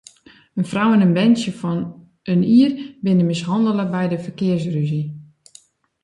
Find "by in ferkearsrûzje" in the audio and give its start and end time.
3.93-5.03